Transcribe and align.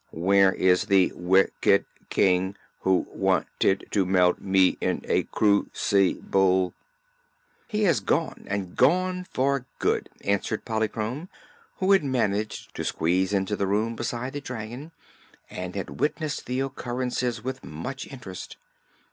"Where 0.17 0.51
is 0.51 0.85
the 0.85 1.11
wicked 1.13 1.85
King 2.09 2.55
who 2.79 3.05
want 3.11 3.45
ed 3.63 3.83
to 3.91 4.03
melt 4.03 4.39
me 4.41 4.75
in 4.81 5.01
a 5.03 5.25
cru 5.25 5.69
ci 5.75 6.15
ble?" 6.19 6.73
"He 7.67 7.83
has 7.83 7.99
gone, 7.99 8.45
and 8.47 8.75
gone 8.75 9.27
for 9.29 9.67
good," 9.77 10.09
answered 10.23 10.65
Polychrome, 10.65 11.29
who 11.77 11.91
had 11.91 12.03
managed 12.03 12.73
to 12.77 12.83
squeeze 12.83 13.31
into 13.31 13.55
the 13.55 13.67
room 13.67 13.95
beside 13.95 14.33
the 14.33 14.41
dragon 14.41 14.91
and 15.51 15.75
had 15.75 15.99
witnessed 15.99 16.47
the 16.47 16.61
occurrences 16.61 17.43
with 17.43 17.63
much 17.63 18.07
interest. 18.07 18.57